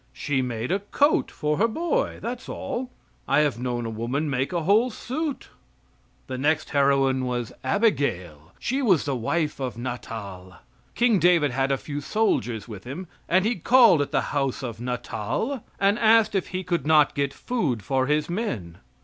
[0.13, 2.89] She made a coat for her boy; that's all.
[3.27, 5.49] I have known a woman make a whole suit!
[6.25, 8.51] The next heroine was Abigail.
[8.57, 10.55] She was the wife of Natal.
[10.95, 14.81] King David had a few soldiers with him, and he called at the house of
[14.81, 18.79] Natal, and asked if he could not get food for his men.